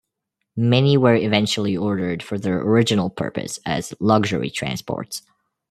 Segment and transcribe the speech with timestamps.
[0.55, 5.21] Many were eventually ordered for their original purpose as luxury transports.